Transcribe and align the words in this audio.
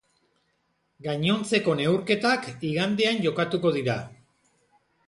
Gainontzeko 1.07 1.75
neurketak 1.81 2.51
igandean 2.73 3.23
jokatuko 3.29 3.79
dira. 3.79 4.03